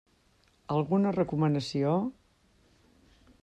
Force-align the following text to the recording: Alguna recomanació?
Alguna 0.75 1.11
recomanació? 1.17 1.93